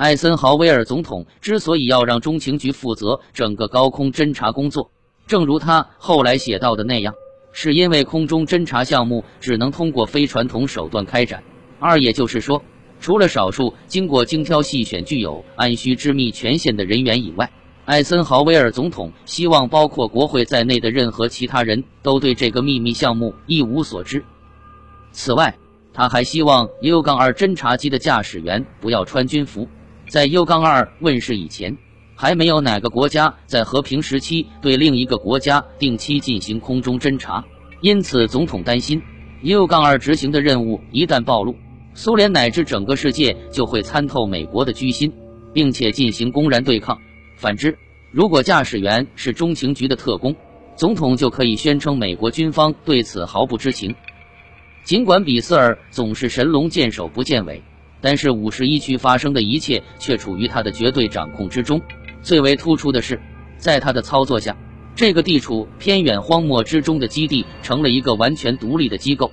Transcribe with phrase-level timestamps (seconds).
[0.00, 4.90] 艾森豪威尔总统之所以要让中情局负责整个高空侦察工作，
[5.26, 7.12] 正如他后来写到的那样，
[7.52, 11.42] 是因为空中侦察项目只能通过非传统手段开展。
[11.78, 12.62] 二，也就是说，
[12.98, 17.52] 除了少数经过精挑细选、具有按需知密权限的人员以外，
[17.84, 24.24] 艾森豪威尔总统希望包括国会在内的任何其他人都对这个秘密项目一无所知。
[25.12, 25.54] 此外，
[25.92, 29.68] 他还希望 U 杠二侦察机的驾驶员不要穿军服。
[30.10, 31.78] 在 U 杠二问世以前，
[32.16, 37.44] 还没有哪个国家在和平时期对另一个国家定期进行空中侦察，
[37.80, 39.00] 因此总统担心
[39.42, 41.54] U 杠二执行的任务一旦暴露，
[41.94, 45.12] 苏联乃至整个世界就会参透美国的居心，
[45.52, 46.98] 并且进行公然对抗。
[47.36, 47.78] 反之，
[48.10, 50.34] 如果驾驶员是中情局的特工，
[50.74, 53.94] 总统就可以宣称美国军方对此毫不知情。
[54.82, 57.62] 尽管比斯尔总是神龙见首不见尾。
[58.00, 61.80] 但是五十一区发生的一切却处于他的绝对掌控之中。
[62.22, 63.20] 最为突出的是，
[63.58, 64.56] 在他的操作下，
[64.94, 69.30] 这个地处偏远荒漠之中的基地成了一个完全独立的机构。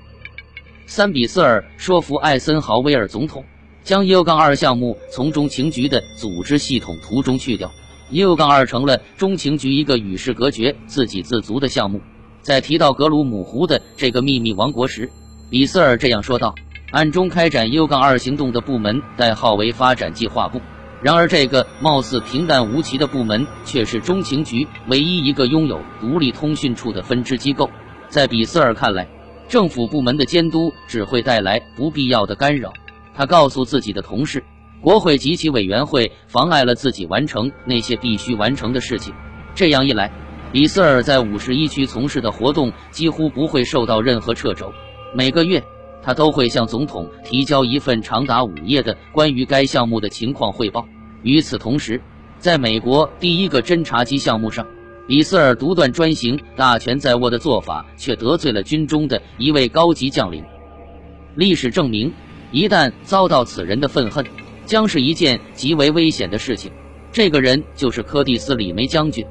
[0.86, 3.44] 三比斯尔说服艾森豪威尔总统
[3.84, 7.72] 将 U 杠二项目从中情局的组织系统图中去掉
[8.12, 12.02] ，U 杠二成了中情局一个与世隔绝、自给自足的项目。
[12.42, 15.10] 在提到格鲁姆湖的这个秘密王国时，
[15.50, 16.56] 比斯尔这样说道。
[16.92, 20.62] 暗中开展 U 杠二行动的部门代号为发展计划部，
[21.02, 27.70] 然而这个貌似平淡无奇的部门却是中情局唯一一个拥有独立通讯处的分支机构。
[28.08, 29.06] 在比斯尔看来，
[29.50, 32.72] 政府部门的监督只会带来不必要的干扰。
[33.14, 34.42] 他告诉自己的同事，
[34.80, 39.14] 国会及其委员会妨碍了自己完成那些必须完成的事情。
[39.54, 40.10] 这样一来，
[40.54, 44.72] 比斯尔在五十一区从事的活动几乎不会受到任何掣肘。
[45.14, 45.62] 每个月。
[46.08, 50.88] 他都会向总统提交一份长达五页的关于该项目的情况汇报。
[51.22, 52.02] 与此同时，
[52.40, 54.66] 在美国第一个侦察机项目上，
[55.10, 60.42] 李斯尔独断专行、大权在握的做法却得罪了军中的一位高级将领。
[61.36, 62.14] 历史证明，
[62.54, 64.26] 一旦遭到此人的愤恨，
[64.66, 66.72] 将是一件极为危险的事情。
[67.12, 69.26] 这个人就是柯蒂斯·李梅将军。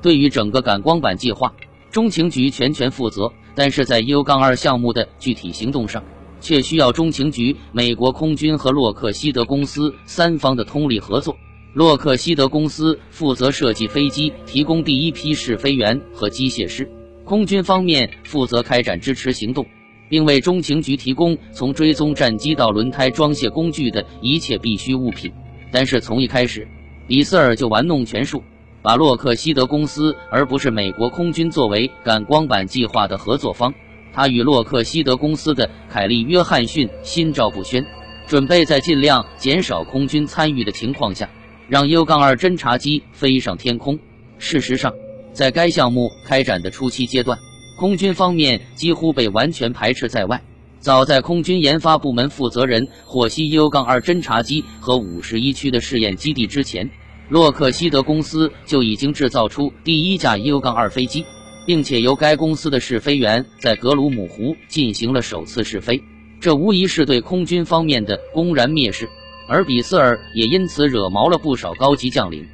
[0.00, 1.52] 对于整个感光板计划，
[1.90, 3.30] 中情局全权负责。
[3.54, 6.02] 但是在 U 杠二项目的具体行动上，
[6.40, 11.36] 却需要中情局、美国空军和洛克希德公司三方的通力合作。
[11.72, 16.84] 洛克希德公司负责设计飞机，提供第一批试飞员和机械师；
[17.24, 19.66] 空军方面负责开展支持行动，
[20.08, 25.32] 并为中情局提供从追踪战机到轮胎装卸工具的一切必需物品。
[25.72, 26.68] 但是从一开始，
[27.08, 28.42] 李斯尔就玩弄权术。
[28.84, 33.72] 把洛克希德公司而不是美国空军作为感光板计划的合作方，
[34.12, 37.82] 他与洛克希德公司的凯利·约翰逊心照不宣，
[38.26, 41.26] 准备在尽量减少空军参与的情况下，
[41.66, 43.98] 让 U 杠二侦察机飞上天空。
[44.36, 44.92] 事实上，
[45.32, 47.38] 在该项目开展的初期阶段，
[47.78, 50.42] 空军方面几乎被完全排斥在外。
[50.78, 56.90] 早在空军研发部门负责人获悉 U 杠二侦察机和五十一区的试验基地之前。
[57.28, 61.24] 洛克希德公司就已经制造出第一架 U 杠二飞机，
[61.66, 66.02] 并且由该公司的试飞员在格鲁姆湖进行了首次试飞，
[66.38, 69.08] 这无疑是对空军方面的公然蔑视，
[69.48, 72.46] 而比斯尔也因此惹毛了不少高级将领，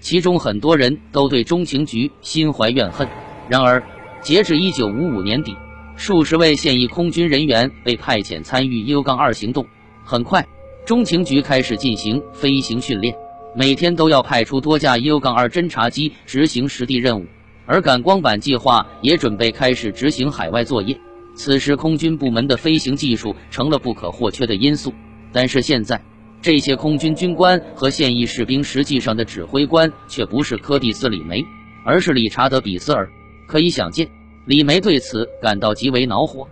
[0.00, 3.08] 其中很多人都对中情局心怀怨恨。
[3.48, 3.82] 然而，
[4.20, 5.56] 截至一九五五年底，
[5.96, 9.66] 数十位现役空军人员被派遣参与 U 杠二行动，
[10.04, 10.46] 很快，
[10.84, 13.16] 中情局开始进行飞行训练。
[13.58, 17.26] 每天都要派出多架 U 杠二侦察机执行实地任务，
[17.66, 20.96] 而感光板计划也准备开始执行海外作业。
[21.34, 24.94] 此时，空军部门的飞行技术成了不可或缺的因素。
[25.32, 26.00] 但是现在，
[26.40, 31.44] 这些空军军官和现役士兵实际上的指挥官却不是柯蒂斯·李梅，
[31.84, 33.10] 而是理查德·比斯尔。
[33.48, 34.08] 可以想见，
[34.46, 36.46] 李梅对此感到极为恼火。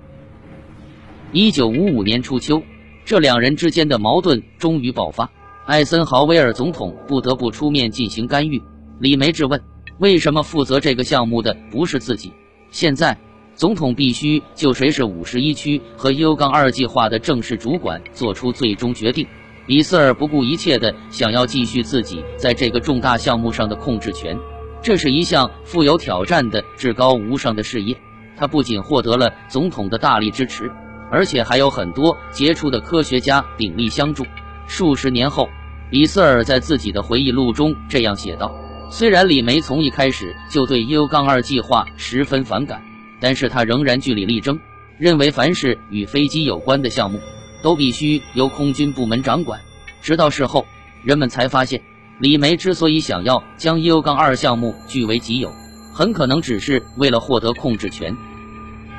[1.30, 2.60] 一九五五年初秋，
[3.04, 5.30] 这两人之间的矛盾终于爆发。
[5.66, 8.62] 艾森豪威尔总统不得不出面进行干预。
[9.00, 9.60] 李梅质问
[9.98, 12.32] ：“为什么负责这个项目的不是自己？
[12.70, 13.18] 现在，
[13.56, 19.26] 总统必须就谁是五十一区和 U 杠二计划的正式主管做出最终决定。”
[19.66, 24.38] 比斯尔不顾一切地想要继续自己在这个重大项目上的控制权。
[24.80, 27.96] 这是一项富有挑战的至高无上的事业。
[28.36, 30.70] 他不仅获得了总统的大力支持，
[31.10, 34.24] 而且还有很多杰出的科学家鼎力相助。
[34.66, 35.48] 数十年后，
[35.90, 38.52] 比斯尔在自己的回忆录中这样写道
[38.90, 42.82] ：“虽然李梅从一开始就对 U 杠二计划十分反感，
[43.20, 44.58] 但是他仍然据理力争，
[44.98, 47.20] 认为凡是与飞机有关的项目
[47.62, 49.60] 都必须由空军部门掌管。
[50.02, 50.66] 直到事后，
[51.04, 51.80] 人们才发现，
[52.18, 55.52] 李梅之所以想要将 U 杠二项目据为己有，
[55.94, 58.16] 很可能只是为了获得控制权。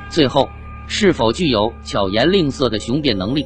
[0.09, 0.49] 最后，
[0.87, 3.45] 是否具有巧言令色的雄辩能力，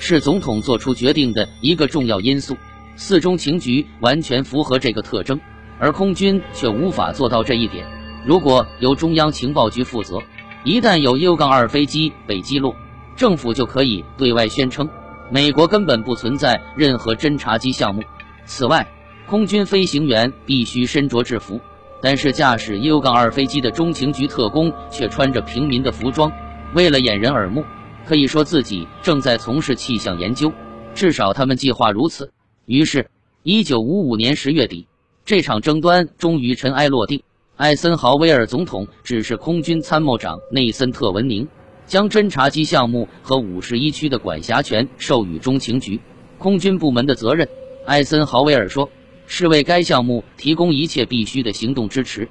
[0.00, 2.56] 是总统做出决定的一个重要因素。
[2.96, 5.38] 四中情局完全符合这个特征，
[5.78, 7.86] 而空军却无法做到这一点。
[8.26, 10.18] 如果由中央情报局负责，
[10.64, 12.74] 一旦有 U 杠二飞机被击落，
[13.14, 14.88] 政府就可以对外宣称
[15.30, 18.02] 美国根本不存在任何侦察机项目。
[18.44, 18.86] 此外，
[19.26, 21.60] 空军飞行员必须身着制服，
[22.02, 26.30] 但是驾驶 U 杠二飞机的中情局特工却穿着平民的服装，
[26.74, 27.64] 为了掩人耳目，
[28.10, 30.52] 可以说自己正在从事气象研究，
[30.96, 32.32] 至少他们计划如此。
[32.66, 33.08] 于是，
[33.44, 34.88] 一九五五年十月底，
[35.24, 37.22] 这场争端终于尘埃落定。
[37.54, 41.46] 艾森豪威尔总统指示空军参谋长内森特文宁，
[41.86, 46.00] 将侦察机项目和五十一区的管辖权授予中情局。
[46.36, 47.48] 空军部门的责任，
[47.86, 48.90] 艾森豪威尔说，
[49.28, 52.28] 是为该项目提供一切必须的行动支持，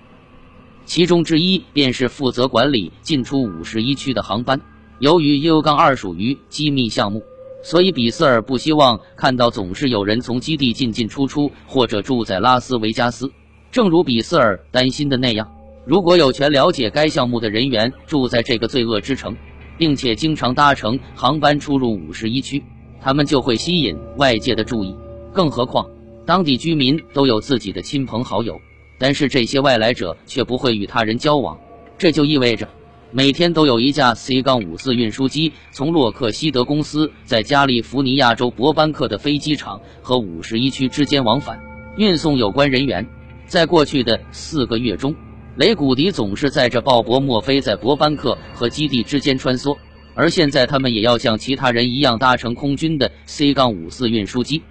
[0.83, 4.59] 其中之一便是负责管理进出五十一区的航班。
[4.99, 7.23] 由于 U 杠二属于机密项目。
[7.61, 13.29] 所以，比斯尔不希望看到总是有人从基地进进出出，或者住在拉斯维加斯。
[13.69, 15.51] 正如比斯尔担心的那样，
[15.85, 19.35] 如果有权了解该项目的人员住在这个罪恶之城，
[19.77, 22.63] 并且经常搭乘航班出入五十一区，
[23.01, 24.95] 他们就会吸引外界的注意。
[25.33, 25.85] 更何况，
[26.25, 28.57] 当地居民都有自己的亲朋好友，
[28.97, 31.59] 但是这些外来者却不会与他人交往，
[31.97, 32.69] 这就意味着。
[33.11, 41.59] 每天都有一架 C 杠五四运输机从洛克希德公司在加利福尼亚州伯班克的飞机场和五十一区之间往返，
[41.97, 43.07] 运送有关人员。
[43.47, 45.15] 在过去的四个月中，
[45.55, 49.75] 雷古迪总是载着鲍勃·墨菲在伯班克和基地之间穿梭，
[50.13, 54.61] 而现在他们也要像其他人一样搭乘空军的 C 杠五四运输机。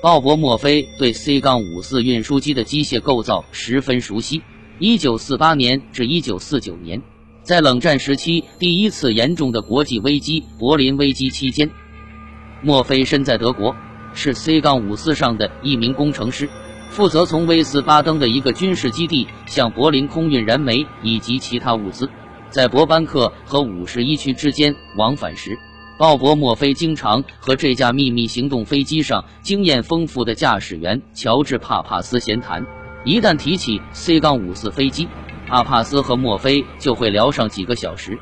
[0.00, 4.42] 鲍勃·墨菲对 C 杠五四运输机的机械构造十分熟悉。
[4.78, 7.02] 一九四八年至一九四九年。
[7.48, 11.70] 在冷战时期第一次严重的国际危机——柏林危机期间，
[12.60, 13.74] 墨菲身在德国，
[14.12, 16.46] 是 C 杠五四上的一名工程师，
[16.90, 22.06] 负责从威斯巴登的一个军事基地向柏林空运燃煤以及其他物资。
[22.50, 25.58] 在伯班克和五十一区之间往返时，
[25.98, 32.66] 鲍勃·墨菲经常和这架秘密行动飞机上经验丰富的驾驶员乔治·帕帕斯闲谈。
[33.06, 35.08] 一旦提起 C 杠五四飞机，
[35.48, 38.18] 阿帕斯和墨菲就会聊上几个小时。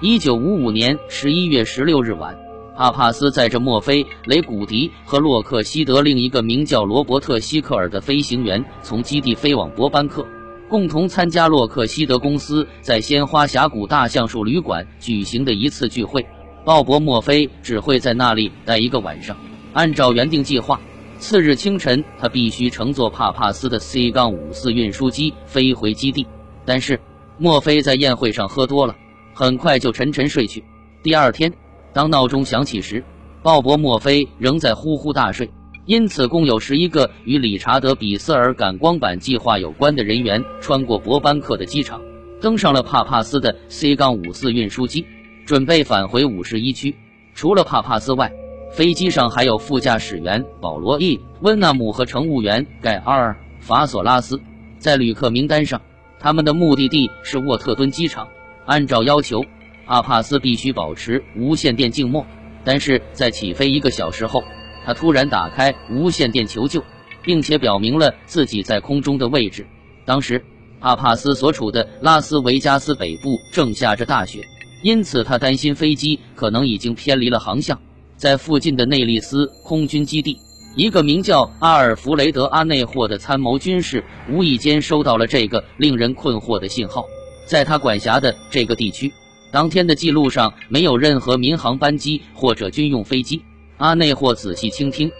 [0.00, 2.38] 一九五五年十一月十六日晚，
[2.76, 10.24] 阿帕斯载着墨菲、雷古迪和洛克希德另一个名叫罗伯特·希克尔的飞行员从基地飞往伯班克，
[10.68, 16.24] 共同参加洛克希德公司在鲜花峡谷大橡树旅馆举行的一次聚会。
[16.64, 19.36] 鲍勃·墨菲只会在那里待一个晚上。
[19.72, 20.80] 按照原定计划，
[21.18, 26.24] 次日清晨他必须乘坐帕帕斯的 C 杠五四运输机飞回基地。
[26.64, 27.00] 但是，
[27.38, 28.94] 墨菲在宴会上喝多了，
[29.34, 30.62] 很快就沉沉睡去。
[31.02, 31.52] 第二天，
[31.92, 33.02] 当闹钟响起时，
[33.42, 35.50] 鲍勃·墨菲仍在呼呼大睡。
[35.84, 42.00] 因此，共有十一个与理查德·比斯尔感光板计划有关的人员穿过伯班克的机场，
[42.40, 45.04] 登上了帕帕斯的 C 杠五四运输机，
[45.44, 46.94] 准备返回五十一区。
[47.34, 48.30] 除了帕帕斯外，
[48.70, 53.36] 飞机上还有副驾驶员保罗 ·E· 温纳姆和乘务员盖阿尔·
[53.66, 54.40] 法索拉斯，
[54.78, 55.82] 在旅客名单上。
[56.22, 58.28] 他们的目的地是沃特敦机场。
[58.64, 59.44] 按照要求，
[59.86, 62.24] 阿帕斯必须保持无线电静默。
[62.64, 64.44] 但是在起飞一个小时后，
[64.86, 66.80] 他突然打开无线电求救，
[67.22, 69.66] 并且表明了自己在空中的位置。
[70.04, 70.40] 当时，
[70.78, 74.46] 阿帕斯所处的拉斯维加斯北部正下着大雪，
[74.84, 77.76] 因此他担心飞机可能已经偏离了航向，
[78.16, 80.38] 在附近的内利斯空军基地。
[80.74, 87.04] 一个名叫阿尔弗雷德·阿内霍的参谋军士无意间收到了这个令人困惑的信号。
[87.44, 89.12] 在他管辖的这个地区，
[89.50, 93.42] 当天的记录上没有任何民航班机或者军用飞机。
[93.76, 95.12] 阿内霍仔细倾听，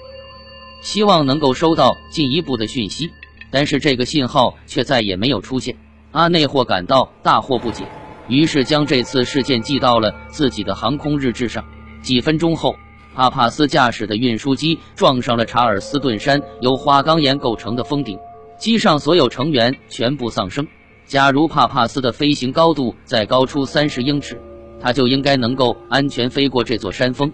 [0.81, 3.11] 希望能够收到进一步的讯息，
[3.51, 5.77] 但是这个信号却再也没有出现。
[6.13, 7.85] 阿内霍感到大惑不解，
[8.27, 11.63] 于是将这次事件记到了自己的航空日志上。
[12.01, 12.75] 几分钟后。
[13.15, 18.19] 帕帕斯驾驶的运输机撞上了查尔斯顿山由花岗岩构成的峰顶，
[18.59, 20.67] 机上所有成员全部丧生。
[21.05, 24.41] 假如帕帕斯的飞行高度再高出三十英尺，
[24.81, 27.31] 他就应该能够安全飞过这座山峰。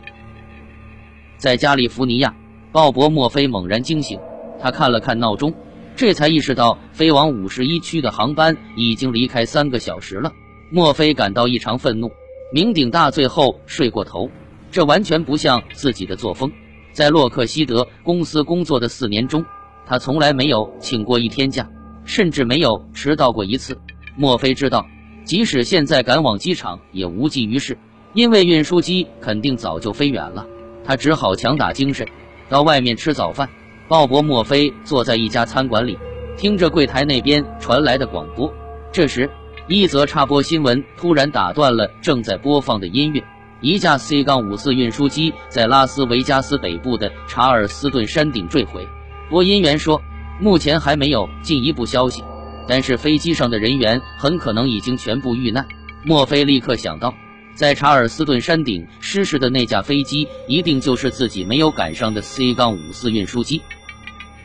[1.36, 2.34] 在加利福尼亚，
[2.72, 4.18] 鲍勃·墨菲猛然惊醒，
[4.60, 5.54] 他看了看闹钟，
[5.94, 10.32] 这才意识到飞往五十一区的航班已经离开三个小时了。
[10.72, 12.10] 墨菲感到异常愤怒，
[12.52, 14.28] 酩酊大醉后睡过头。
[14.70, 16.50] 这完全不像自己的作风。
[16.92, 19.44] 在洛克希德公司工作的四年中，
[19.86, 21.68] 他从来没有请过一天假，
[22.04, 23.78] 甚至没有迟到过一次。
[24.16, 24.84] 墨菲知道，
[25.24, 27.78] 即使现在赶往机场也无济于事，
[28.14, 30.44] 因为运输机肯定早就飞远了。
[30.84, 32.06] 他只好强打精神，
[32.48, 33.48] 到外面吃早饭。
[33.86, 35.96] 鲍勃·墨菲坐在一家餐馆里，
[36.36, 38.52] 听着柜台那边传来的广播。
[38.90, 39.30] 这时，
[39.68, 43.22] 一则插播新闻突然打断了正在播放的音乐。
[43.60, 48.86] 一架 C- 杠五四运输机在拉斯维加斯北部的查尔斯顿山顶坠毁。
[49.28, 50.00] 播音员说，
[50.40, 52.22] 目前还没有进一步消息，
[52.68, 55.66] 但是飞机上的人员很可能已经全部遇难。
[56.04, 57.12] 墨菲立刻想到，
[57.54, 63.60] 在查尔斯顿山顶失事的那架飞机一定就是自己没有赶上的 C- 杠五四运输机。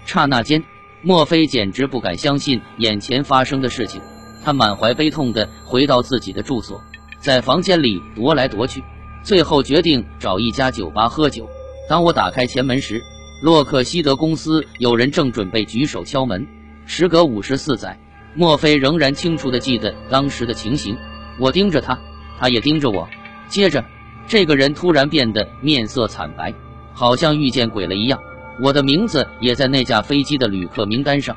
[0.05, 0.63] 刹那间，
[1.03, 4.01] 墨菲简直不敢相信眼前发生的事情。
[4.43, 6.81] 他满怀悲痛地回到自己的住所，
[7.19, 8.83] 在房间里踱来踱去。
[9.23, 11.49] 最后决定找一家酒吧喝酒。
[11.89, 13.01] 当我打开前门时，
[13.41, 16.45] 洛克希德公司有人正准备举手敲门。
[16.85, 17.97] 时隔五十四载，
[18.35, 20.97] 墨菲仍然清楚地记得当时的情形。
[21.39, 21.97] 我盯着他，
[22.37, 23.07] 他也盯着我。
[23.47, 23.83] 接着，
[24.27, 26.53] 这个人突然变得面色惨白，
[26.93, 28.19] 好像遇见鬼了一样。
[28.61, 31.35] 我的名字也在那架飞机的旅客名单上。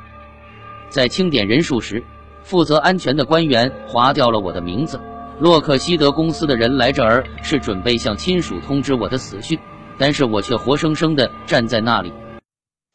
[0.88, 2.02] 在清点人数时，
[2.42, 5.00] 负责安全的官员划掉了我的名字。
[5.38, 9.58] 洛克希德公司的人来这儿是准备向亲属通知我的死讯，
[9.98, 12.10] 但是我却活生生的站在那里。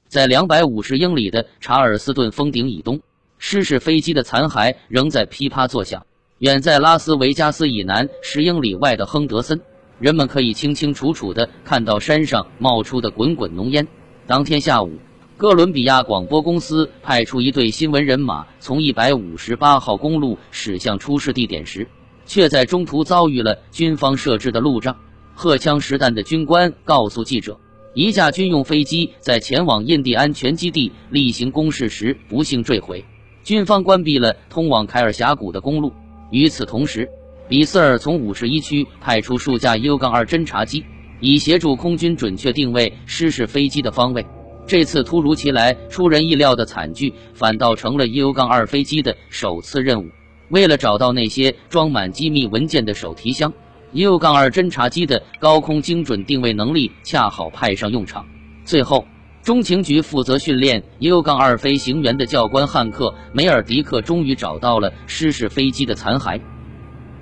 [0.08, 3.00] 在两百五十英里的查尔斯顿峰顶以东，
[3.38, 6.04] 失事飞机的残骸仍在噼啪作响。
[6.40, 9.62] 远在拉斯维加斯以南十英里外的亨德森，
[10.00, 13.88] 人们可以清清楚楚的看到山上冒出的滚滚浓烟。
[14.26, 14.98] 当天下午，
[15.38, 21.88] 哥伦比亚广播公司派出一队新闻人马从一百五十八号公路驶向出事地点时。
[22.26, 24.96] 却在中途遭遇了军方设置的路障。
[25.34, 27.60] 荷枪实弹的军官告诉记者，
[27.94, 33.04] 一架军用飞机在前往印第安全基地例行公事时不幸坠毁，
[33.44, 35.92] 军方关闭了通往凯尔峡谷的公路。
[36.30, 37.10] 与此同时，
[37.50, 40.86] 比斯尔从五十一区派出数架 U- 杠二侦察机，
[41.20, 44.26] 以协助空军准确定位失事飞机的方位。
[44.68, 50.08] 这次突如其来、出人意料的惨剧，反倒成了 U- 杠二飞机的首次任务。
[50.52, 53.54] 为了找到那些装满机密文件的手提箱
[53.94, 58.28] ，U- 杠二侦察机的高空精准定位能力恰好派上用场。
[58.66, 59.08] 最后，
[59.42, 66.40] 中情局负责训练 U- 杠二飞行员的教官汉克·梅尔迪克终于找到了失事飞机的残骸。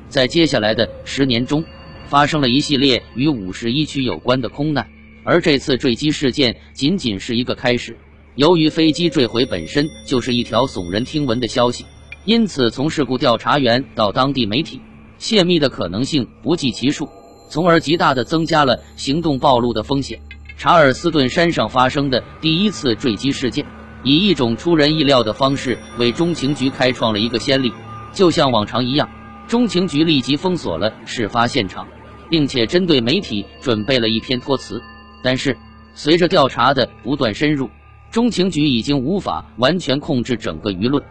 [0.07, 1.63] 在接下来的十年中，
[2.07, 4.89] 发生了一系列与五十一区有关的空难，
[5.23, 7.95] 而这次坠机事件仅仅是一个开始。
[8.33, 11.85] 由于飞机坠毁本身就是一条耸人听闻的消息。
[12.29, 14.79] 因此，从事故调查员到当地媒体，
[15.17, 17.09] 泄密的可能性不计其数，
[17.49, 20.19] 从而极大的增加了行动暴露的风险。
[20.55, 23.65] 查尔斯顿山上发生的第一次坠机事件，
[24.03, 27.73] 以一种出人意料的方式为中情局开创了一个先例。
[28.13, 29.09] 就像往常一样，
[29.47, 31.87] 中情局立即封锁了事发现场，
[32.29, 34.79] 并且针对媒体准备了一篇托词。
[35.23, 35.57] 但是，
[35.95, 37.67] 随着调查的不断深入，
[38.11, 41.03] 中情局已经无法完全控制整个舆论。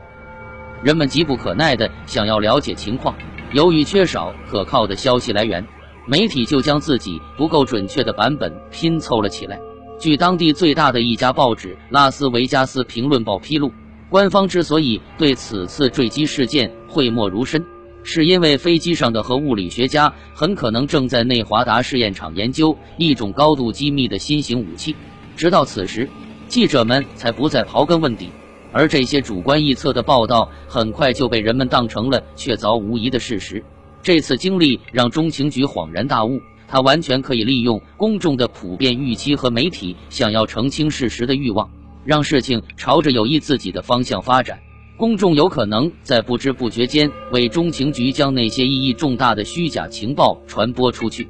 [0.82, 3.14] 人们急不可耐地想要了解情况，
[3.52, 5.66] 由于缺少可靠的消息来源，
[6.06, 9.58] 媒体就将自己不够准确的版本拼凑了起来。
[9.99, 13.73] 据当地最大的一家报纸《拉斯维加斯评论报》披露，
[14.08, 17.64] 官方之所以对此次坠机事件讳莫如深，
[18.04, 24.94] 是因为飞机上的核物理学家很可能正在内华达试验场研究一种高度机密的新型武器。
[25.37, 26.08] 直到此时，
[26.47, 28.30] 记者们才不再刨根问底。
[28.72, 33.64] 而这些主观臆测的报道很快就被人们当成了确凿无疑的事实。
[34.02, 41.68] 这次经历让中情局恍然大悟，他完全可以利用公众的普遍预期和媒体想要澄清事实的欲望，
[42.04, 44.60] 让事情朝着有益自己的方向发展。
[44.96, 51.28] 公众有可能在不知不觉间为中情局将那些意义重大的虚假情报传播出去。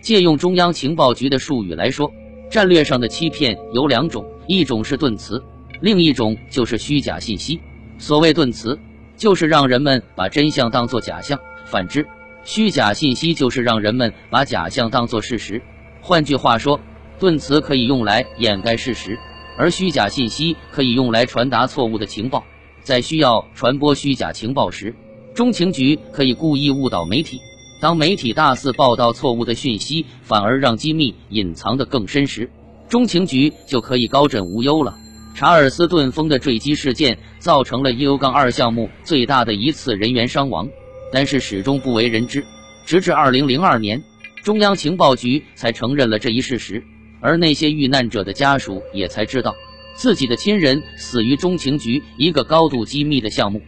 [0.00, 2.10] 借用中央情报局的术语来说，
[2.50, 5.42] 战略上的欺骗有两种，一种是盾词。
[5.84, 7.60] 另一种就是虚假信息。
[7.98, 8.80] 所谓盾词，
[9.18, 11.36] 就是让人们把真相当作假象；
[11.66, 12.06] 反之，
[12.42, 15.60] 虚假信息就是让人们把假象当作事实。
[16.00, 16.80] 换句话说，
[17.18, 19.18] 盾词可以用来掩盖事实，
[19.58, 22.42] 而虚假信息可以用来传达错误的情报。
[22.82, 24.94] 在需要传播虚假情报时，
[25.34, 27.36] 中情局可以故意误导媒体；
[27.78, 32.50] 当媒体大肆报道错误的讯息，反而让机密隐藏得更深时，
[32.88, 34.96] 中情局就可以高枕无忧了。
[35.34, 40.68] 查尔斯顿峰的坠机事件造成了 U- 杠二项目最大的一次人员伤亡，
[41.12, 42.44] 但是始终不为人知。
[42.86, 44.04] 直至2002年，
[44.44, 46.84] 中央情报局才承认了这一事实。
[47.20, 49.56] 而那些遇难者的家属也才知道，
[49.96, 53.60] 自己的亲人死于中情局一个高度机密的项目。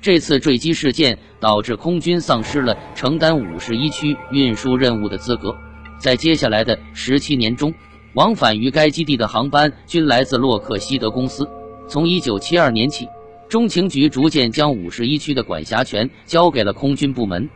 [0.00, 5.54] 这次坠机事件导致空军丧失了承担五十一区运输任务的资格。
[6.00, 7.72] 在接下来的十七年中，
[8.14, 11.48] 往返于该基地的航班均来自洛克希德公司。
[11.88, 13.08] 从一九七二年起，
[13.48, 17.48] 中情局逐渐将五十一区的管辖权交给了空军部门，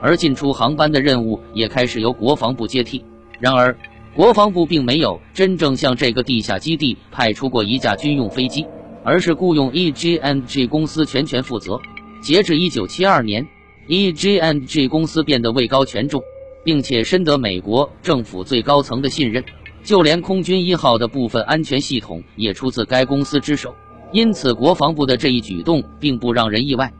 [0.00, 3.04] 而进出航班的任务也开始由国防部接替。
[3.40, 3.76] 然而，
[4.14, 8.66] 国防部并没有真正向这个地下基地派出过一架军用飞机。
[9.06, 11.78] 而是雇佣 E.G.N.G 公司全权负责。
[12.22, 13.46] 截至一九七二年
[13.86, 16.22] ，E.G.N.G 公司变得位高权重，
[16.64, 19.44] 并且深得美国政府最高层的信任，
[19.84, 23.72] 就连空军一号的部分安全系统也出自该公司之手。
[24.10, 26.92] 因此，国防部的这一举动并不让人意外。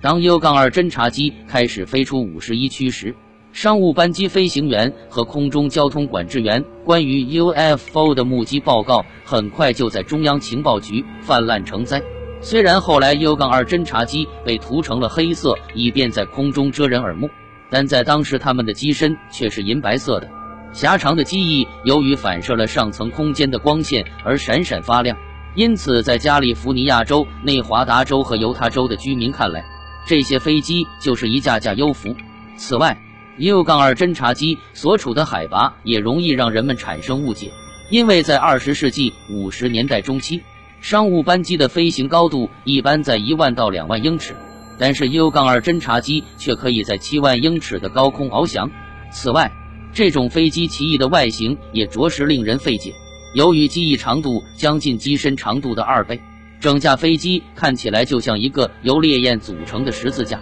[0.00, 3.14] 当 U 杠2侦察机开始飞出五十一区时，
[3.52, 12.02] 商务班机飞行员和空中交通管制员关于 UFO 的目击报告很快就在中央情报局泛滥成灾。
[12.42, 17.30] 虽然后来 U 杠2侦察机被涂成了黑色，以便在空中遮人耳目，
[17.70, 20.28] 但在当时他们的机身却是银白色的。
[20.72, 25.16] 狭长的机翼由于反射了上层空间的光线而闪闪发亮，
[25.54, 29.64] 因此在加利福尼亚州、内华达州和犹他州的居民看来，
[30.06, 32.14] 这些飞机就是一架架幽浮。
[32.56, 32.98] 此外
[33.38, 37.50] ，U 杠2侦察机所处的海拔也容易让人们产生误解，
[37.90, 40.42] 因为在二十世纪五十年代中期，
[40.82, 44.34] 商务班机的飞行高度一般在一万到两万英尺，
[44.78, 48.70] 但是 U 杠2侦察机却可以在七万英尺的高空翱翔。
[49.10, 49.50] 此外，
[49.96, 52.92] 这种飞机奇异的外形也着实令人费解。
[53.32, 56.20] 由于机翼长度将近机身长度的二倍，
[56.60, 60.38] 整架飞机看起来就像一个由烈焰组成的十字架。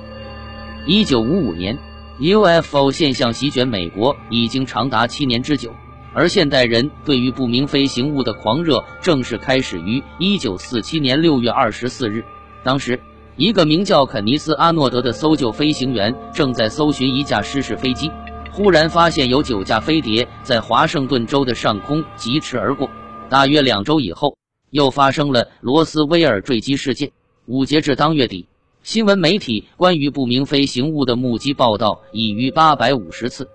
[0.88, 1.78] 一九五五年。
[2.20, 5.72] UFO 现象席卷美国已经长达七年之久，
[6.12, 12.24] 而现代人对于不明飞行物的狂热正式开始于1947年6月24日。
[12.62, 13.00] 当时，
[13.36, 18.08] 一个名叫肯尼斯·阿诺德的搜救飞行员正在搜寻一架失事飞机，
[18.56, 22.88] 忽然发现有九架飞碟在华盛顿州的上空疾驰而过。
[23.28, 24.38] 大约两周以后，
[24.70, 27.10] 又发生了罗斯威尔坠机事件。
[27.46, 28.46] 五截至当月底。
[28.84, 33.48] 新闻媒体关于不明飞行物的目击报道已逾八百五十次，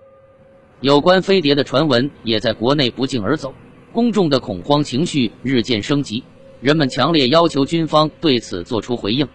[0.82, 3.54] 有关飞碟的传闻也在国内不胫而走，
[3.94, 6.22] 公众的恐慌情绪日渐升级，
[6.60, 9.26] 人们强烈要求军方对此作出回应。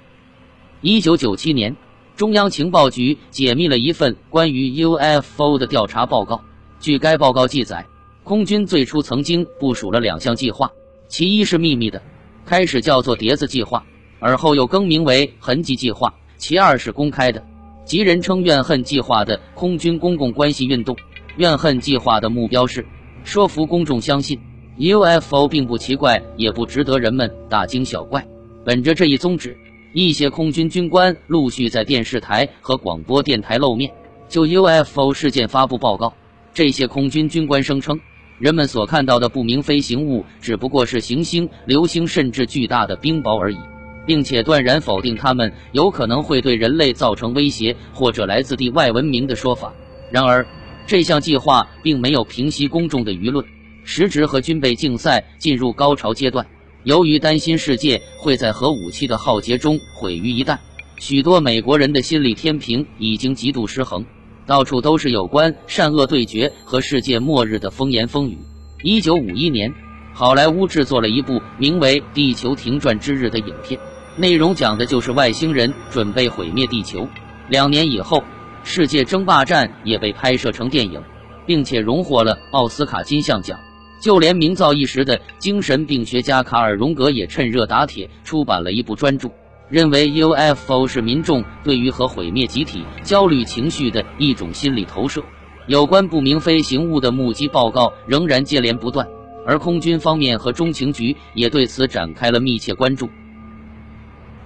[0.81, 1.75] 一九九七年，
[2.15, 6.41] 中央情报局解密了一份关于 UFO 的调查报告。
[6.79, 7.85] 据该报告记载，
[8.23, 10.71] 空军最初曾经部署了两项计划，
[11.09, 12.01] 其一是秘密的，
[12.45, 13.83] 开始叫做“碟子计划”。
[14.19, 17.43] 而后又更名为“痕迹计划”，其二是公开的，
[17.83, 20.95] 即人称“怨恨计划”的空军公共关系运动。
[21.35, 22.85] 怨恨计划的目标是
[23.25, 24.39] 说服公众相信
[24.77, 28.25] UFO 并不奇怪，也不值得人们大惊小怪。
[28.63, 29.57] 本着这一宗旨，
[29.97, 33.89] 一些空军军官陆续在电视台和广播电台露面，
[34.27, 36.13] 就 UFO 事件发布报告。
[36.53, 37.97] 这些空军军官声称，
[38.37, 43.57] 人们所看到的不明飞行物只不过是行星、流星，甚至巨大的冰雹而已。
[44.05, 49.73] 并且断然否定他们有可能会对人类造成威胁或者来自地外文明的说法。
[50.11, 50.45] 然而，
[50.85, 53.43] 这项计划并没有平息公众的舆论，
[53.85, 56.45] 时值和军备竞赛进入高潮阶段。
[56.85, 60.59] 由于担心世界会在核武器的浩劫中毁于一旦，
[60.99, 64.05] 许多美国人的心理天平已经极度失衡，
[64.45, 68.37] 到处都是有关善恶对决和世界末日的风言风语。
[68.83, 69.73] 一九五一年，
[70.13, 73.79] 好莱坞制作了一部名为《地球停转之日》的影片。
[74.15, 77.07] 内容讲的就是外星人准备毁灭地球。
[77.49, 78.19] 两年以后，
[78.63, 81.01] 《世界争霸战》也被拍摄成电影，
[81.47, 83.59] 并且荣获了奥斯卡金像奖。
[84.05, 89.31] 就连名噪一时的精神病学家卡尔·荣格也趁热打铁出版了一部专著，
[89.67, 95.23] 认为 UFO 是民众对于和毁灭集体焦虑情绪的一种心理投射。
[95.65, 99.07] 有关不明飞行物的目击报告仍然接连不断，
[99.43, 103.09] 而空军方面和中情局也对此展开了密切关注。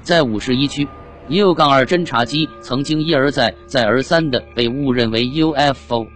[0.02, 0.88] 在五十一区
[1.28, 6.08] ，U-2 侦察机曾经一而再、再而三地被误认为 UFO。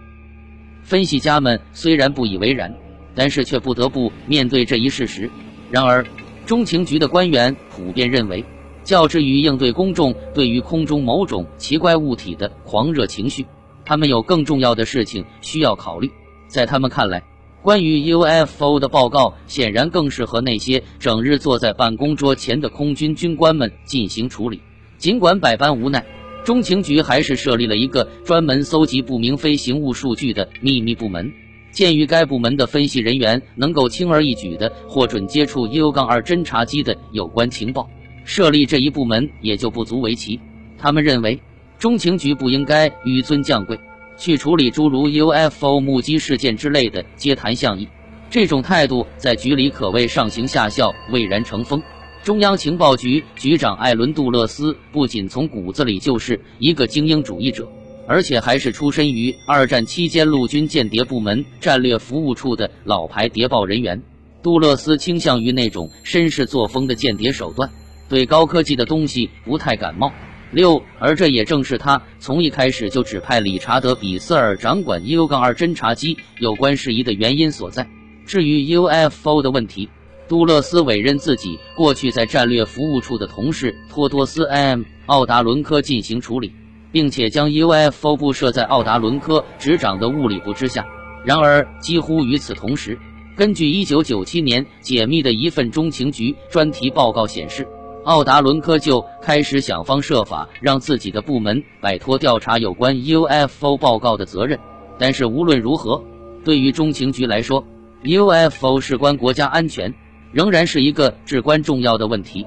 [0.82, 2.74] 分析家们虽然不以为然，
[3.14, 5.30] 但是却不得不面对这一事实。
[5.70, 6.04] 然而，
[6.46, 8.44] 中情局的官员普遍认为，
[8.82, 13.46] 较之于应对公众对于空中某种奇怪物体的狂热情绪，
[13.84, 16.10] 他们有更重要的事情需要考虑。
[16.46, 17.22] 在他们看来，
[17.62, 24.60] 关于 UFO 的报告显然更适合那些整日坐在办公桌前的空军军官们进行处理。
[24.98, 26.04] 尽管百般无奈，
[26.44, 31.32] 中情局还是设立了一个专门搜集不明飞行物数据的秘密部门。
[31.74, 37.90] 鉴于该部门的分析人员能够轻而易举地获准接触 U-2 侦察机的有关情报，
[38.24, 40.38] 设立这一部门也就不足为奇。
[40.78, 41.36] 他们认为，
[41.76, 43.76] 中情局不应该纡尊降贵，
[44.16, 47.88] 去处理诸如 UFO 目击事件之类的街谈巷议。
[48.30, 51.82] 这种态度在局里可谓上行下效，蔚然成风。
[52.22, 57.68] 中央情报局局长艾伦·杜勒斯不仅从骨子里就是一个精英主义者，
[58.06, 64.02] 而且还是出身于二战期间陆军间谍部门战略服务处的老牌谍报人员。
[64.42, 67.70] 杜勒斯倾向于那种绅士作风的间谍手段，
[68.08, 70.12] 对高科技的东西不太感冒。
[70.50, 77.88] 六，而这也正是他从一开始就指派理查德·比斯尔掌管 U 杠2侦察机有关事宜的原因所在。
[78.26, 79.88] 至于 UFO 的问题，
[80.28, 86.52] 杜勒斯委任自己过去在战略服务处的同事托多斯 ·M· 奥达伦科进行处理，
[86.94, 90.86] 并且将 UFO 部设在奥达伦科执掌的物理部之下。
[91.24, 92.96] 然而，几乎与此同时，
[93.34, 97.66] 根据1997年解密的一份中情局专题报告显示，
[98.04, 104.56] 奥达伦科就开始想方设法让自己的部门摆脱调查有关 UFO 报告的责任。
[104.96, 106.00] 但是无论如何，
[106.44, 107.64] 对于中情局来说
[108.04, 109.92] ，UFO 事关国家安全。
[110.32, 112.44] 仍然是一个至关重要的问题。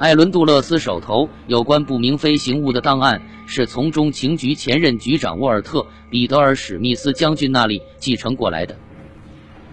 [0.00, 8.74] 艾伦·杜勒斯手头有关不明飞行物的档案，是从中情局前任局长沃尔特·彼得尔·史密斯将军那里继承过来的。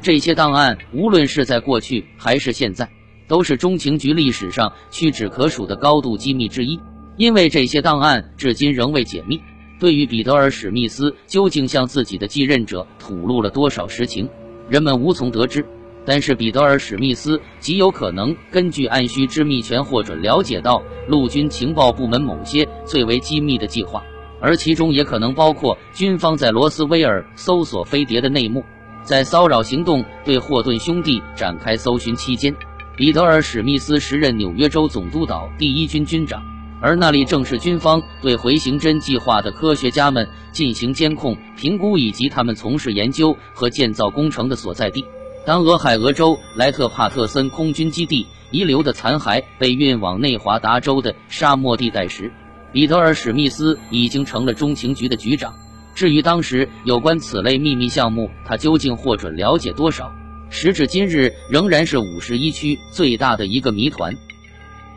[0.01, 2.89] 这些档案，无论是在过去还是现在，
[3.25, 6.77] 都是中情局历史上屈指可数的高度机密之一。
[7.15, 9.39] 因为这些档案至今仍未解密，
[9.79, 14.27] 对于彼得尔·史密斯究竟向自己的继任者吐露了多少实情，
[14.67, 15.65] 人们无从得知。
[16.07, 24.01] 但是彼得尔·史密斯极有可能根据按需知密权获准了解到陆军情报部门某些最为机密的计划，
[24.39, 28.63] 而其中也可能包括军方在罗斯威尔搜索飞碟的内幕。
[29.03, 32.55] 在骚扰行动对霍顿兄弟展开搜寻期间，
[32.95, 36.41] 彼得尔·史密斯时任纽约州总督岛第一军军长，
[36.81, 45.03] 而那里正是军方对回形针计划的科学家们进行监控、评估以及他们从事研究和建造工程的所在地。
[45.47, 52.33] 当俄亥俄州莱特帕特森空军基地遗留的残骸被运往内华达州的沙漠地带时，
[52.73, 55.55] 彼得尔·史密斯已经成了中情局的局长。
[55.95, 60.11] 至于当时有关此类秘密项目，他究竟获准了解多少，
[60.49, 64.13] 时至今日仍然是五十一区最大的一个谜团。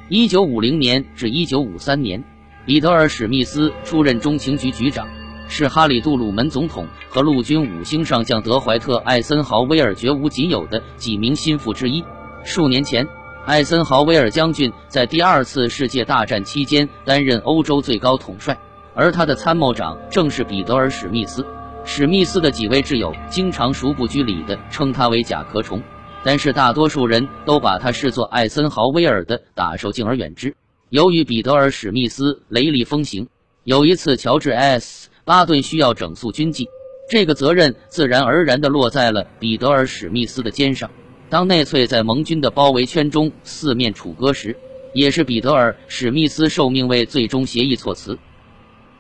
[0.09, 2.25] 一九五零年至一九五三年，
[2.67, 5.07] 彼得尔·史密斯出任中情局局长。
[5.53, 12.05] 是哈里·杜鲁门总统和陆军五星上将德怀特·艾森豪威尔绝无仅有的几名心腹之一。
[12.45, 13.05] 数年前，
[13.45, 18.57] 艾森豪威尔将军在第二次世界大战期间担任欧洲最高统帅，
[18.95, 21.45] 而他的参谋长正是彼得尔·史密斯。
[21.85, 25.83] 史密斯的几位挚友经常熟不拘礼地称他为“甲壳虫”，
[26.23, 30.55] 但是大多数人都把他视作艾森豪威尔的打手，敬而远之。
[30.91, 33.27] 由于彼得尔·史密斯雷厉风行，
[33.65, 35.10] 有一次乔治 ·S。
[35.31, 36.69] 巴顿需要整肃军纪，
[37.09, 40.91] 这个责任自然而然地落在了彼得尔·史密斯的肩上。
[41.29, 44.57] 当内粹在盟军的包围圈中四面楚歌时，
[44.93, 48.19] 也是彼得尔·史密斯受命为最终协议措辞。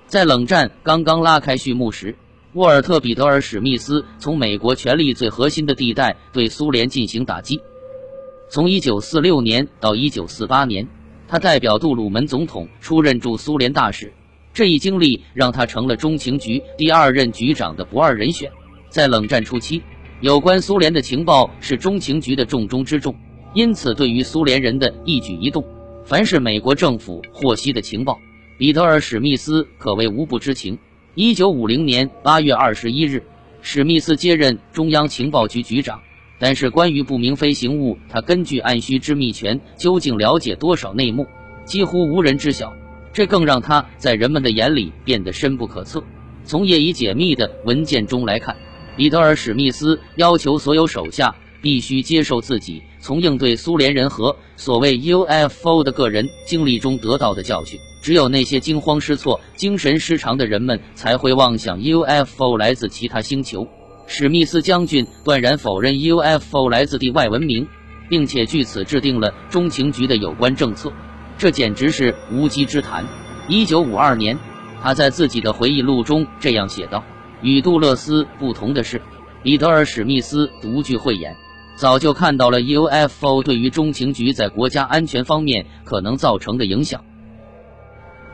[0.06, 2.14] 在冷战刚刚拉开序幕时，
[2.52, 7.60] 沃尔特·彼得尔·史密斯从美国权力最核心的地带对苏联进行打击。
[8.48, 10.86] 从1946年到1948年，
[11.26, 14.12] 他代表杜鲁门总统出任驻苏联大使。
[14.52, 18.50] 这一经历让他成了中情局第二任局长的不二人选。
[18.88, 19.80] 在冷战初期，
[20.20, 23.14] 有关苏联的情报是中情局的重中之重，
[23.54, 25.64] 因此对于苏联人的一举一动，
[26.04, 28.18] 凡是美国政府获悉的情报，
[28.58, 30.76] 彼得尔·史密斯可谓无不知情。
[31.14, 33.22] 一九五零年八月二十一日，
[33.62, 36.00] 史密斯接任中央情报局局长，
[36.38, 41.26] 但是关于不明飞行物，他根据按需知密权究竟了解多少内幕，
[41.64, 42.72] 几乎无人知晓。
[43.12, 46.02] 这更让他在人们的眼里变得深不可测。
[46.44, 48.56] 从业已解密的文件中来看，
[48.96, 57.78] 彼得尔·史密斯要求所有手下必须接受自己从应对苏联人和所谓 UFO 的个人经历中得到的教训。
[58.02, 63.68] 只有那些惊慌失措、精神失常的人们才会妄想 UFO 来自其他星球。
[64.06, 67.68] 史密斯将军断然否认 UFO 来自地外文明，
[68.08, 70.90] 并且据此制定了中情局的有关政策。
[71.40, 73.02] 这简直是无稽之谈。
[73.48, 74.38] 一九五二年，
[74.82, 77.02] 他在自己的回忆录中这样写道
[77.40, 79.00] ：“与杜勒斯不同的是，
[79.42, 81.34] 彼得尔·史密斯独具慧眼，
[81.76, 87.02] 早就看到了 UFO 对于中情局在国家安全方面可能造成的影响。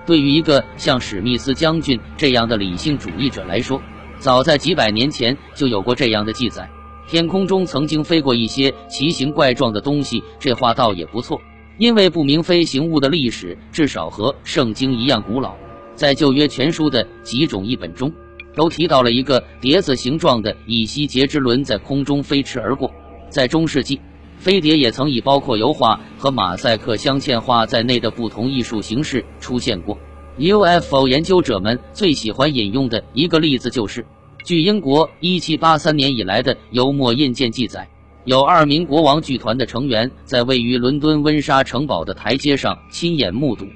[0.05, 3.81] 对于一个像史密斯将军这样的理性主义者来说
[4.19, 6.69] 早在几百年前就有过这样的记载：
[7.07, 10.25] 天空中曾经飞过一些奇形怪状的东西。
[10.41, 11.41] 这话倒也不错，
[11.79, 15.55] 因为不明飞行物的历史至少和圣经一样古老。
[15.95, 18.13] 在旧约全书的几种译本中，
[18.55, 22.93] 都提到了一个碟子形状的以西结之轮在空中飞驰而过。
[23.31, 23.99] 在中世纪，
[24.39, 29.99] 飞碟也曾以包括油画和马赛克镶嵌画在内的不同艺术形式出现过。
[30.39, 34.05] UFO 研究者们最喜欢引用的一个例子就是，
[34.45, 37.89] 据英国1783年以来的油墨印件记载，
[38.27, 43.69] 有二名国王剧团的成员在位于伦敦温莎城堡的台阶上亲眼目睹。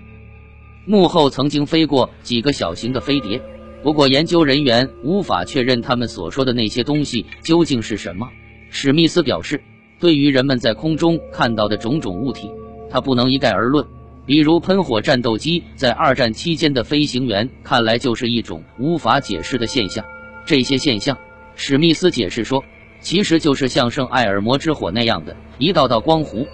[0.84, 3.40] 幕后曾经飞过几个小型的飞碟，
[3.80, 8.28] 不过研究人员无法确认他们所说的那些东西究竟是什么。
[8.70, 9.62] 史密斯表示，
[10.00, 12.50] 对于人们在空中看到的种种物体，
[12.90, 13.86] 他不能一概而论。
[14.26, 20.04] 比如喷火战斗机在二战期间的飞行员，看来就是一种无法解释的现象。
[20.44, 21.16] 这些现象，
[21.54, 22.64] 史密斯解释说，
[23.00, 26.46] 其实就是像圣艾尔摩之火那样的一道道光弧。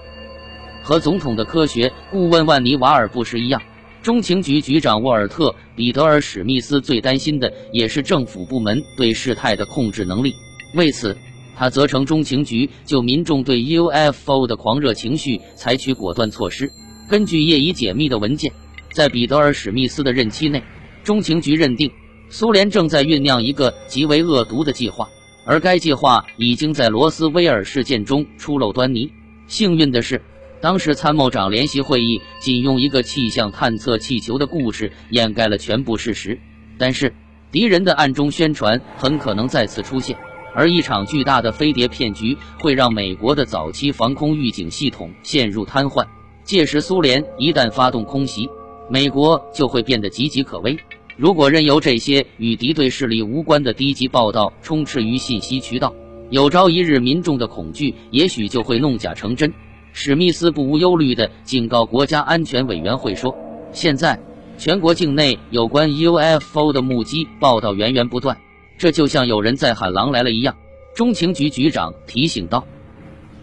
[0.83, 3.61] 和总统的科学顾问万尼瓦尔布什一样。
[4.03, 10.33] 中情局局长沃尔特·彼得尔·史密斯最担心的也是政府部门对事态的控制能力。
[10.75, 11.17] 为此，
[11.57, 16.71] 他责成中情局就民众对 UFO 的狂热情绪采取果断措施。
[17.09, 18.53] 根据业已解密的文件，
[18.93, 20.63] 在彼得尔·史密斯的任期内，
[21.03, 21.91] 中情局认定
[22.29, 25.09] 苏联正在酝酿一个极为恶毒的计划，
[25.47, 29.11] 而该计划已经在罗斯威尔事件中出露端倪。
[29.47, 30.21] 幸运的是。
[30.59, 36.41] 当时参谋长联席会议仅用一个气象探测气球的故事掩盖了全部事实，
[36.79, 37.15] 但是
[37.53, 40.17] 敌人的暗中宣传很可能再次出现，
[40.55, 46.07] 而一场巨大的飞碟骗局会让美国的早期防空预警系统陷入瘫痪。
[46.43, 48.49] 届时，苏联一旦发动空袭，
[48.89, 50.77] 美国就会变得岌岌可危。
[51.17, 55.95] 如果任由这些与敌对势力无关的低级报道充斥于信息渠道，
[56.29, 59.51] 有朝一日民众的恐惧也许就会弄假成真。
[59.95, 63.35] 史密斯不无忧虑地警告国家安全委员会说
[63.73, 64.21] ：“现在
[64.59, 68.37] 全国境内有关 UFO 的目击报道源源不断，
[68.77, 70.55] 这就像有人在喊‘狼来了’一样。”
[70.95, 72.63] 中情局局长提醒道。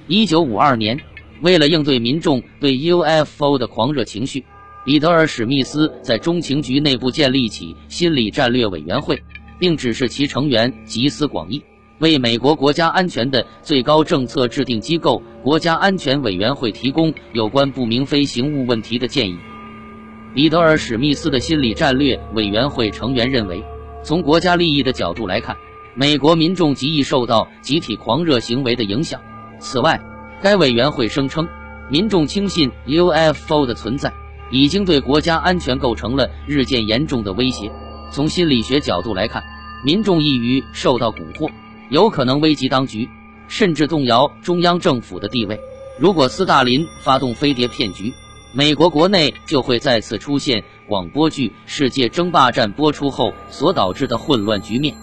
[0.08, 1.00] 一九五二年，
[1.42, 4.44] 为了应对民众对 UFO 的狂热情绪，
[4.86, 9.24] 彼得尔·史密斯在中情局内部建立起心理战略委员会，
[9.58, 11.64] 并指示其成员集思广益。
[12.00, 19.38] 为美国国家安全的最高政策制定机构国家安全委员会提供有关不明飞行物问题的建议。
[20.36, 23.64] 彼得尔·史密斯的心理战略委员会成员认为，
[24.04, 25.56] 从国家利益的角度来看，
[25.96, 29.22] 美国民众极易受到集体狂热行为的影响。
[29.60, 30.02] 此外，
[30.42, 31.48] 该委员会声称，
[31.90, 34.12] 民众轻信 UFO 的存在
[34.54, 37.72] 已经对国家安全构成了日渐严重的威胁。
[38.12, 39.44] 从心理学角度来看，
[39.84, 41.50] 民众易于受到蛊惑。
[41.90, 43.10] 有可能危及当局，
[43.48, 45.60] 甚至动摇中央政府的地位。
[46.00, 48.14] 如果斯大林发动飞碟骗局，
[48.54, 54.96] 美国国内就会再次出现广播剧《世界争霸战》播出后所导致的混乱局面。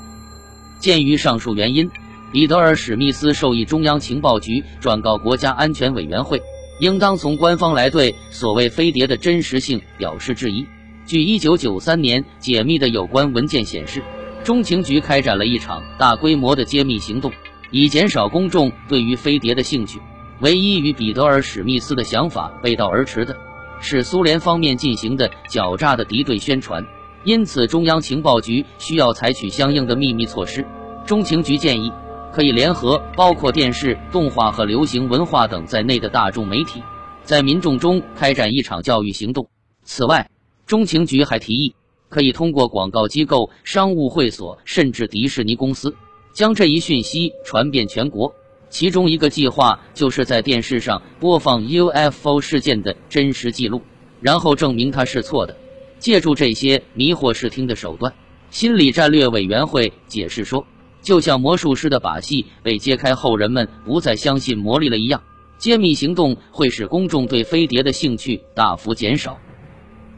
[0.79, 1.91] 鉴于上述原因，
[2.31, 6.41] 彼得尔·史密斯授意中央情报局转告国家安全委员会，
[6.81, 10.67] 应当从官方来对所谓飞碟的真实性表示质疑。
[11.07, 14.03] 据1993年解密的有关文件显示。
[14.43, 17.31] 中情局开展了一场大规模的揭秘行动，
[17.71, 20.01] 以减少公众对于飞碟的兴趣。
[20.41, 23.37] 唯一与彼得尔·史密斯的想法背道而驰的
[23.83, 26.83] 是苏联方面进行的狡诈的敌对宣传，
[27.23, 30.65] 因此中央情报局需要采取相应的秘密措施。
[31.05, 31.93] 中情局建议
[32.33, 36.83] 可以联合包括电视、动画和流行文化等在内的大众媒体，
[37.25, 39.49] 在民众中开展一场教育行动。
[39.83, 40.31] 此外，
[40.67, 41.75] 中情局还提议。
[42.09, 45.95] 可以通过广告机构、商务会所，甚至迪士尼公司，
[46.33, 48.35] 将这一讯息传遍全国。
[48.69, 53.81] 其中一个计划就是在电视上播放 UFO 事件的真实记录，
[54.21, 55.57] 然后证明它是错的。
[56.01, 58.13] 借助这些迷惑视听的手段，
[58.51, 60.67] 心理战略委员会解释说，
[61.03, 65.23] 就像魔术师的把戏被揭开后，人们不再相信魔力了一样，
[65.59, 69.39] 揭秘行动会使公众对飞碟的兴趣大幅减少。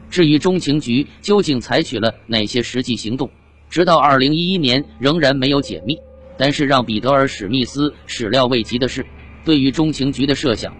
[0.09, 3.29] 至于中情局究竟采取了哪些实际行动，
[3.69, 5.97] 直到二零一一年仍然没有解密。
[6.35, 9.05] 但是让彼得尔·史密斯始料未及的是，
[9.45, 10.75] 对于中情局的设想，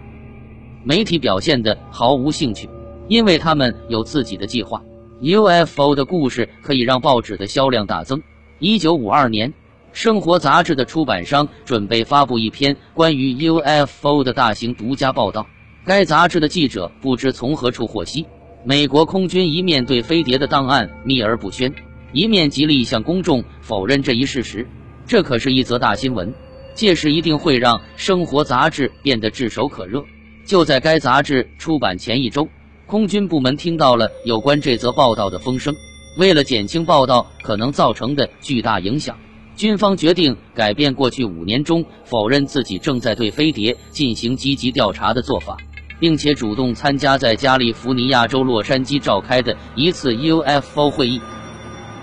[0.82, 2.68] 媒体表现的毫无兴趣，
[3.08, 4.82] 因为他们有自己的计划。
[5.20, 8.20] UFO 的故事可以让报纸的销量大增。
[8.58, 9.48] 一九五二年，
[9.94, 15.46] 《生活》杂志的出版商准备发布一篇关于 UFO 的大型独家报道。
[15.86, 18.26] 该杂志的记者不知从何处获悉。
[18.64, 21.72] 美国空军一面对飞碟的档案秘而不宣，
[22.12, 24.66] 一面极力向公众否认这一事实。
[25.06, 26.34] 这可是一则大新闻，
[26.74, 30.04] 届时一定会让《生活》杂志变得炙手可热。
[30.44, 32.48] 就在该杂志出版前一周，
[32.86, 35.72] 空军部门听到了有关这则报道的风声。
[36.18, 39.16] 为了减轻报道可能造成的巨大影响，
[39.56, 45.56] 军方决定改变过去五年中否认自己正在对飞碟进行积极调查的做法，
[46.00, 51.20] 并且主动参加在加利福尼亚州洛杉矶召开的一次 UFO 会议。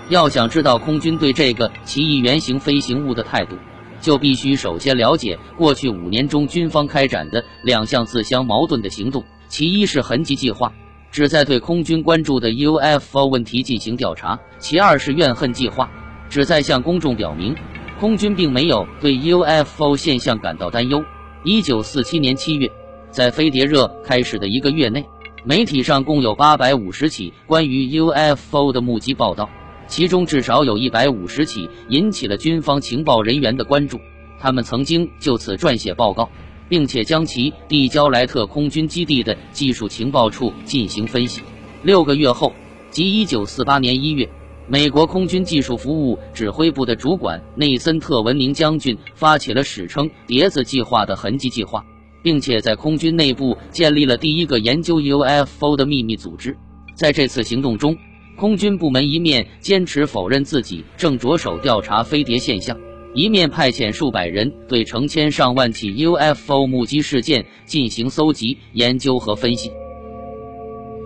[0.08, 3.56] 要想知道空军对这个奇异圆形飞行物的态度，
[4.00, 9.22] 就必须首先了解过去五年中军方开展的两项自相矛盾的行动。
[9.48, 10.72] 其一是痕迹计划。
[11.10, 14.40] 旨在对空军关注的 UFO 问题进行调查。
[14.58, 15.90] 其二是怨恨计划，
[16.32, 17.54] 旨在向公众表明，
[18.00, 21.04] 空军并没有对 UFO 现象感到担忧。
[21.44, 22.72] 一九四七年七月，
[23.10, 25.04] 在飞碟热开始的一个月内，
[25.44, 29.50] 媒体上共有八百五十起关于 UFO 的目击报道，
[29.86, 34.00] 其中至少有一百五十起引起了军方情报人员的关注，
[34.40, 36.30] 他们曾经就此撰写报告。
[36.68, 41.42] 并且将其递交莱特空军基地的技术情报处进行分析。
[41.82, 42.54] 六个月后，
[42.88, 44.26] 即一九四八年一月，
[44.68, 51.84] 美国空军技术服务指挥部的主管内森特文宁将军发起了史称“碟子计划”的痕迹计划，
[52.22, 56.56] 并且在空军内部建立了第一个研究 UFO 的秘密组织。
[56.94, 57.96] 在这次行动中，
[58.36, 62.78] 空军部门一面坚持否认自己正着手调查飞碟现象。
[63.14, 69.70] 一面派遣数百人对成千上万起 UFO 目击事件进行搜集、研究和分析。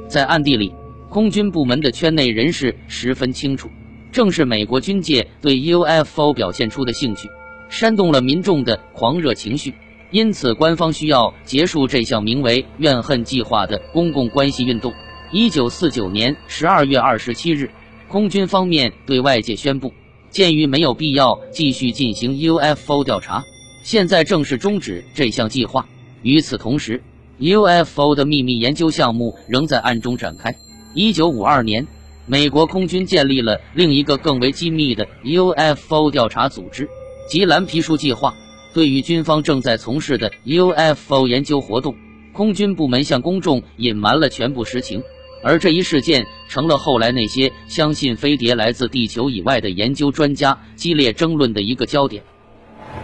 [0.06, 0.72] 在暗地里，
[1.08, 3.70] 空军部门的圈内人士十分清楚，
[4.12, 7.28] 正是美国军界对 UFO 表现出的兴趣，
[7.68, 9.72] 煽动了民众的狂热情绪。
[10.10, 14.92] 因此，官方需要结束这项名为“怨恨计划”的公共关系运动。
[15.32, 17.70] 一九四九年十二月二十七日，
[18.08, 19.92] 空军方面对外界宣布。
[20.30, 23.42] 鉴于没有必要继续进行 UFO 调查，
[23.82, 25.86] 现在正式终止这项计划。
[26.22, 27.02] 与此同时
[27.38, 30.54] ，UFO 的秘密研究项目仍在暗中展开。
[30.96, 31.86] 一九五二年，
[32.24, 36.88] 美国空军建立了另一个更为机密的 UFO 调查组织，
[37.28, 38.34] 即蓝皮书计划。
[38.72, 41.94] 对于军方正在从事的 UFO 研究活动，
[42.32, 45.02] 空军部门向公众隐瞒了全部实情。
[45.44, 52.22] 而这一事件成了后来那些相信飞碟来自地球以外的研究专家激烈争论的一个焦点。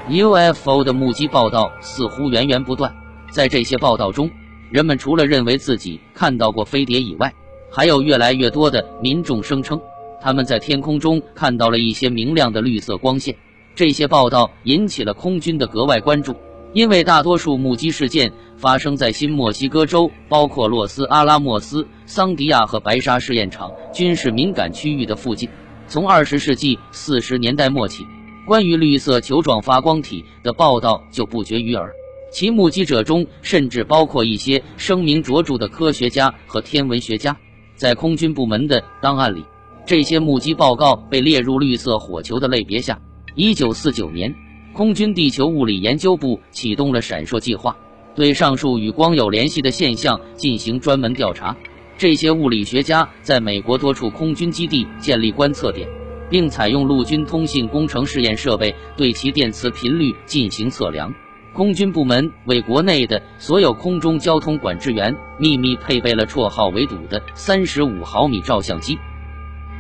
[0.08, 2.90] UFO 的目击报道似乎源源不断，
[3.30, 4.30] 在这些报道中，
[4.70, 7.34] 人们除了认为自己看到过飞碟以外，
[7.74, 9.80] 还有越来越多的民众声称
[10.20, 13.34] 他们在天空中看到了一些明亮的绿色光线。
[13.74, 16.36] 这些报道引起了空军的格外关注。
[16.74, 25.48] 因为大多数目击事件发生在新墨西哥州，包括洛斯阿拉莫斯、桑迪亚和白沙试验场军事敏感区域的附近。
[25.86, 28.06] 从二十世纪四十年代末起，
[28.46, 31.92] 关于绿色球状发光体的报道就不绝于耳，
[32.30, 37.36] 其目击者中甚至包括一些声名卓著的科学家和天文学家。
[37.76, 39.44] 在空军部门的档案里，
[39.86, 43.00] 这些目击报告被列入绿色火球的类别下。
[43.34, 44.34] 一九四九年。
[44.74, 47.76] 空军地球物理研究部启动了“闪烁计划”，
[48.16, 51.54] 对上述与光有联系的现象进行专门调查。
[51.98, 55.86] 这些物理学家在美国多处空军基地建立观测点，
[56.30, 61.12] 并采用陆军通信工程试验设备对其电磁频率进行测量。
[61.54, 68.98] 空军部门为国内的所有空中交通管制员秘密配备了绰号“为堵”的三十五毫米照相机，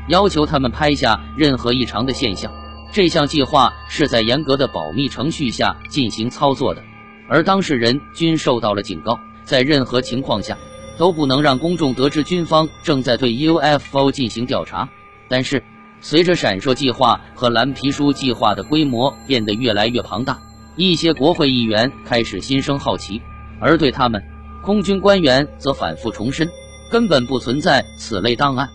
[0.08, 2.52] 要求他们拍下任何异常的现象。
[2.92, 6.82] 这项计划是在严格的保密程序下进行操作的，
[7.26, 10.58] 而当事人均受到了警告，在任何情况下
[10.98, 14.86] 都不能让公众得知军方正在对 UFO 进行调查。
[15.26, 15.64] 但是，
[16.02, 20.38] 随着闪烁计划和蓝皮书计划的规模变得越来越庞大，
[20.76, 23.20] 一些国会议员开始心生好奇，
[23.60, 24.22] 而对他们，
[24.62, 26.48] 空军官员则反复重申，
[26.90, 28.68] 根本不存在此类档案。